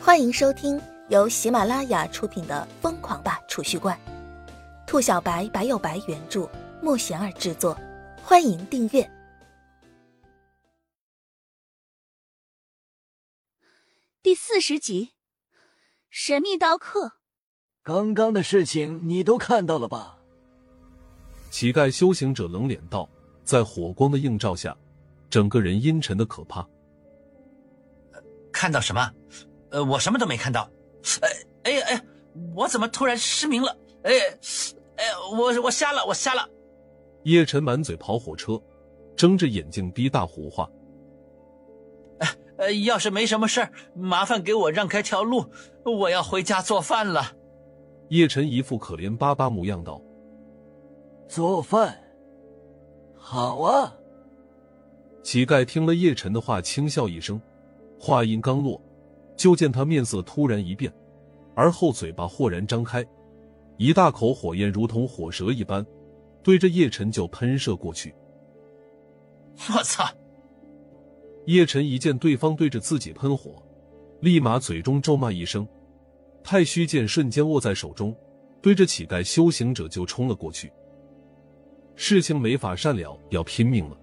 [0.00, 3.98] 欢迎收听由喜马拉雅出品的《疯狂吧储蓄罐》，
[4.86, 6.48] 兔小白白有白原著，
[6.80, 7.76] 莫贤儿制作。
[8.22, 9.10] 欢迎订阅
[14.22, 15.06] 第四十集
[16.08, 17.06] 《神秘刀客》。
[17.82, 20.18] 刚刚的事情你都看到了吧？
[21.50, 23.08] 乞丐修行者冷脸道，
[23.44, 24.76] 在火光的映照下，
[25.28, 26.66] 整个人阴沉的可怕。
[28.52, 29.12] 看到什么？
[29.70, 30.68] 呃，我什么都没看到。
[31.20, 31.28] 哎
[31.64, 32.04] 哎呀哎，
[32.54, 33.76] 我怎么突然失明了？
[34.02, 34.12] 哎
[34.96, 36.48] 哎，我我瞎了，我瞎了。
[37.24, 38.60] 叶晨满嘴跑火车，
[39.16, 40.68] 睁着眼睛逼大胡话。
[42.18, 42.28] 哎
[42.58, 45.44] 呃，要是没什么事儿，麻烦给我让开条路，
[45.84, 47.32] 我要回家做饭了。
[48.08, 50.00] 叶晨一副可怜巴巴模样道
[51.28, 51.96] ：“做饭，
[53.14, 53.94] 好啊。”
[55.22, 57.40] 乞丐听了叶晨的话，轻笑一声，
[58.00, 58.80] 话音刚落。
[59.38, 60.92] 就见他面色突然一变，
[61.54, 63.06] 而后嘴巴豁然张开，
[63.78, 65.86] 一大口火焰如同火蛇一般，
[66.42, 68.12] 对着叶晨就喷射过去。
[69.70, 70.04] 我操！
[71.46, 73.62] 叶晨一见对方对着自己喷火，
[74.20, 75.66] 立马嘴中咒骂一声，
[76.42, 78.14] 太虚剑瞬间握在手中，
[78.60, 80.70] 对着乞丐修行者就冲了过去。
[81.94, 83.96] 事情没法善了，要拼命了。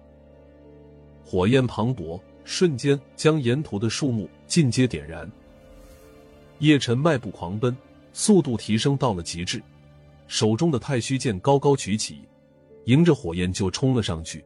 [1.24, 2.18] 火焰磅礴。
[2.46, 5.30] 瞬间将沿途的树木尽皆点燃。
[6.60, 7.76] 叶晨迈步狂奔，
[8.12, 9.60] 速度提升到了极致，
[10.28, 12.20] 手中的太虚剑高高举起，
[12.84, 14.42] 迎着火焰就冲了上去。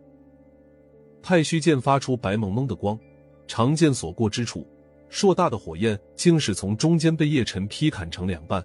[1.22, 2.98] 太虚剑发出白蒙蒙的光，
[3.46, 4.66] 长剑所过之处，
[5.10, 8.64] 硕大的火焰竟是从中间被叶晨劈砍成两半。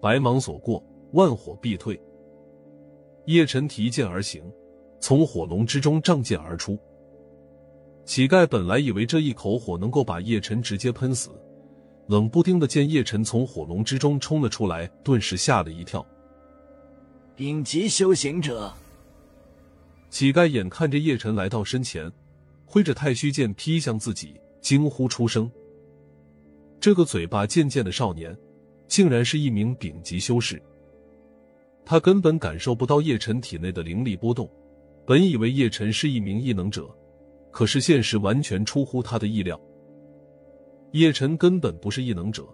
[0.00, 2.00] 白芒所过，万火必退。
[3.26, 4.42] 叶晨提剑而行，
[4.98, 6.78] 从火龙之中仗剑而出。
[8.08, 11.28] 乞丐本来以为这一口火能够把叶晨直接喷死，
[12.06, 16.04] 冷不丁的见叶晨从火龙之中冲了出来，顿时吓了一跳。
[17.36, 18.72] 顶级修行者，
[20.08, 22.10] 乞丐眼看着叶晨来到身前，
[22.64, 25.48] 挥着太虚剑劈向自己，惊呼出声。
[26.80, 28.34] 这个嘴巴贱贱的少年，
[28.86, 30.60] 竟然是一名顶级修士。
[31.84, 34.50] 他根本感受不到叶晨体内的灵力波动，
[35.04, 36.88] 本以为叶晨是一名异能者。
[37.50, 39.60] 可是现实完全出乎他的意料，
[40.92, 42.46] 叶晨根本不是异能者，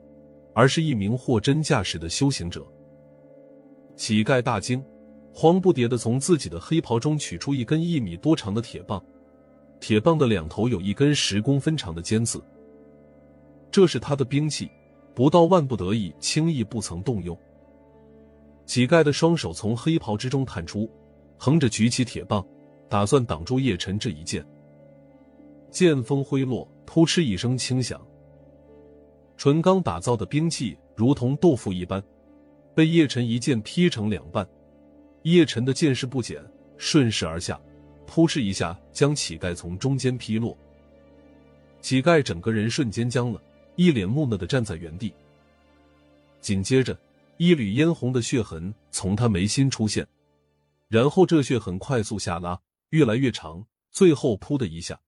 [0.55, 2.67] 而是一名货真价实的修行者。
[3.97, 4.83] 乞丐大惊，
[5.33, 9.05] 慌不迭的从自己的黑袍中取出一根一米多长的铁棒，
[9.79, 12.43] 铁棒的两头有一根十公分长的尖刺，
[13.71, 14.71] 这是他的兵器，
[15.15, 17.39] 不到万不得已，轻易不曾动用。
[18.67, 20.91] 乞丐的双手从黑袍之中探出，
[21.37, 22.45] 横着举起铁棒，
[22.89, 24.45] 打算挡住叶晨这一剑。
[25.75, 28.01] 剑锋挥落，扑哧一声轻响。
[29.37, 32.01] 纯钢打造的兵器如同豆腐一般，
[32.77, 34.49] 被叶晨一剑劈成两半。
[35.23, 36.41] 叶晨的剑势不减，
[36.79, 37.61] 顺势而下，
[38.07, 40.57] 扑哧一下将乞丐从中间劈落。
[41.81, 43.43] 乞丐整个人瞬间僵了，
[43.75, 45.13] 一脸木讷的站在原地。
[46.41, 46.97] 紧接着，
[47.37, 50.07] 一缕嫣红的血痕从他眉心出现，
[50.87, 52.61] 然后这血痕快速下拉，
[52.91, 55.01] 越来越长，最后噗的一下。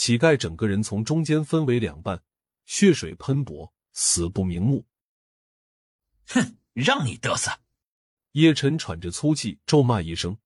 [0.00, 2.22] 乞丐整个人从中间分为两半，
[2.64, 4.86] 血水喷薄，死不瞑目。
[6.28, 7.60] 哼，让你嘚瑟！
[8.32, 10.38] 叶晨喘着粗气，咒骂一声。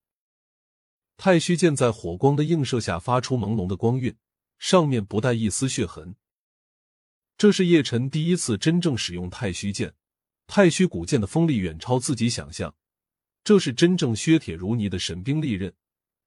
[1.15, 4.13] 太虚剑在火光的映射下发出朦胧的光晕，
[4.59, 6.17] 上面不带一丝血痕。
[7.37, 9.93] 这是叶晨第一次真正使用太虚剑，
[10.47, 12.75] 太虚古剑的锋利远超自己想象，
[13.41, 15.73] 这是真正削铁如泥的神兵利刃，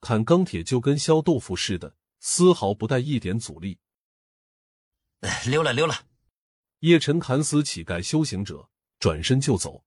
[0.01, 1.98] 砍钢铁就跟削豆腐似的。
[2.21, 3.79] 丝毫不带一点阻力，
[5.47, 6.07] 溜了溜了。
[6.81, 8.69] 叶晨砍死乞丐修行者，
[8.99, 9.85] 转身就走。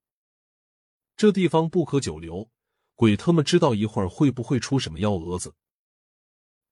[1.16, 2.50] 这地方不可久留，
[2.96, 5.56] 鬼他妈知道一会儿会不会出什么幺蛾子？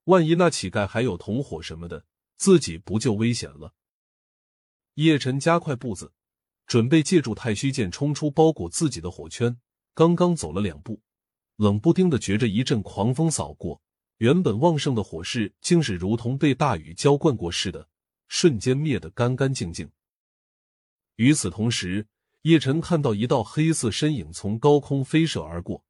[0.05, 2.05] 万一那乞丐还有同伙什么的，
[2.37, 3.73] 自己不就危险了？
[4.95, 6.13] 叶晨加快步子，
[6.65, 9.59] 准备借助太虚剑冲出包裹自己的火圈。
[9.94, 11.01] 刚刚走了两步，
[11.57, 13.81] 冷不丁的觉着一阵狂风扫过。
[14.19, 17.89] 原本旺盛的火势，竟是如同被大雨浇灌过似的，
[18.27, 19.89] 瞬间灭得干干净净。
[21.16, 22.06] 与此同时，
[22.42, 25.86] 叶晨看到一道黑色身影从高空飞射而过，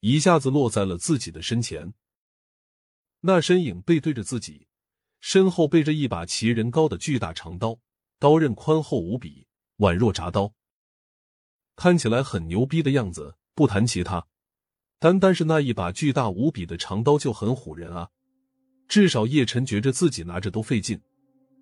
[0.00, 1.94] 一下子落在了自己的身前。
[3.20, 4.66] 那身影背对着自己，
[5.20, 7.78] 身后背着一把齐人高的巨大长刀，
[8.18, 9.46] 刀刃宽厚无比，
[9.78, 10.52] 宛若铡刀，
[11.76, 13.36] 看起来很牛逼的样子。
[13.54, 14.26] 不谈其他。
[15.00, 18.06] 单单是那一把巨大无比的长刀就很唬人啊！
[18.86, 21.00] 至少叶晨觉着自己拿着都费劲，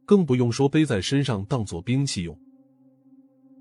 [0.05, 2.37] 更不用说背在身上当做兵器用。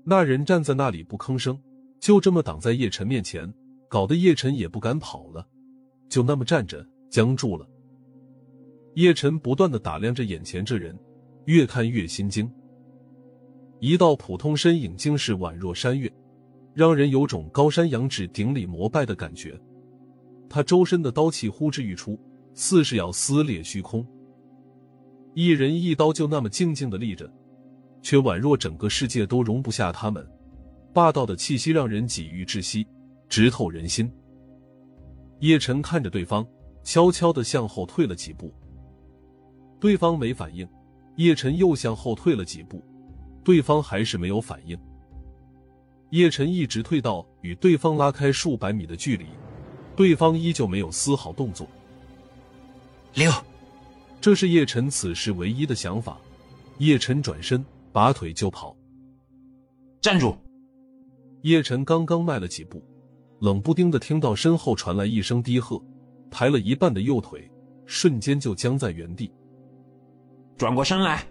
[0.04, 1.56] 那人站在那里不吭声，
[2.00, 3.54] 就这么挡在叶晨面前，
[3.88, 5.46] 搞得叶晨也不敢跑了，
[6.08, 7.64] 就那么站着僵住了。
[8.94, 10.98] 叶晨不断的打量着眼前这人，
[11.44, 12.52] 越看越心惊。
[13.78, 16.12] 一道普通身影，竟是宛若山岳，
[16.74, 19.58] 让人有种高山仰止顶礼膜拜的感觉。
[20.48, 22.18] 他周身的刀气呼之欲出，
[22.54, 24.06] 似是要撕裂虚空。
[25.34, 27.30] 一人一刀就那么静静的立着，
[28.02, 30.26] 却宛若整个世界都容不下他们。
[30.92, 32.86] 霸道的气息让人几欲窒息，
[33.28, 34.10] 直透人心。
[35.40, 36.44] 叶晨看着对方，
[36.82, 38.52] 悄悄的向后退了几步。
[39.78, 40.66] 对方没反应，
[41.16, 42.82] 叶晨又向后退了几步。
[43.44, 44.76] 对方还是没有反应，
[46.10, 49.26] 叶晨一直退到与对方拉开数百米的距离，
[49.94, 51.66] 对方依旧没有丝毫动作。
[53.14, 53.30] 溜，
[54.20, 56.18] 这是叶晨此时唯一的想法。
[56.78, 58.76] 叶晨转身，拔腿就跑。
[60.00, 60.36] 站住！
[61.42, 62.82] 叶晨刚刚迈了几步，
[63.40, 65.82] 冷不丁的听到身后传来一声低喝，
[66.30, 67.50] 抬了一半的右腿
[67.84, 69.30] 瞬间就僵在原地。
[70.56, 71.26] 转过身来。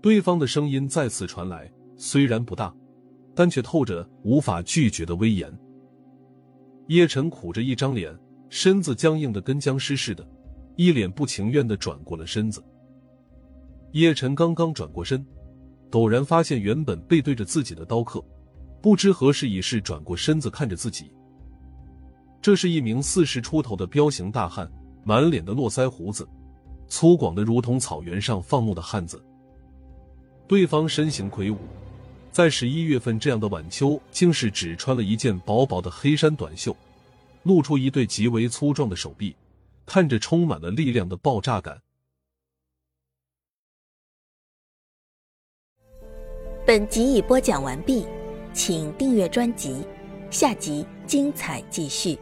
[0.00, 2.74] 对方的声音再次传来，虽然不大，
[3.36, 5.52] 但却透着无法拒绝的威严。
[6.88, 8.16] 叶晨苦着一张脸，
[8.48, 10.26] 身子僵硬的跟僵尸似的，
[10.76, 12.64] 一脸不情愿的转过了身子。
[13.92, 15.24] 叶晨刚刚转过身，
[15.90, 18.24] 陡然发现原本背对着自己的刀客，
[18.80, 21.12] 不知何时已是转过身子看着自己。
[22.40, 24.70] 这是一名四十出头的彪形大汉，
[25.04, 26.26] 满脸的络腮胡子，
[26.88, 29.22] 粗犷的如同草原上放牧的汉子。
[30.46, 31.56] 对方身形魁梧，
[32.36, 36.76] 在十一月份这样的晚秋，竟是只穿了一件薄薄的黑衫短袖，
[37.44, 39.34] 露出一对极为粗壮的手臂，
[39.86, 41.80] 看着充满了力量的爆炸感。
[46.66, 48.04] 本集已播讲完毕，
[48.52, 49.82] 请订阅专辑，
[50.30, 52.18] 下集精彩继续。